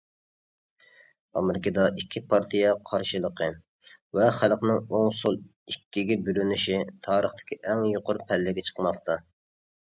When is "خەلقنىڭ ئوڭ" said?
4.39-5.13